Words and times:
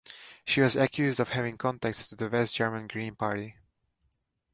She 0.43 0.61
was 0.61 0.75
accused 0.75 1.19
of 1.19 1.29
having 1.29 1.59
contacts 1.59 2.07
to 2.07 2.15
the 2.15 2.27
West 2.27 2.55
German 2.55 2.87
Green 2.87 3.13
Party. 3.13 3.57